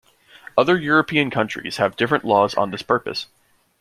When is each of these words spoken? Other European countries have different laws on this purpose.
Other 0.57 0.75
European 0.77 1.29
countries 1.29 1.77
have 1.77 1.95
different 1.95 2.25
laws 2.25 2.55
on 2.55 2.71
this 2.71 2.81
purpose. 2.81 3.27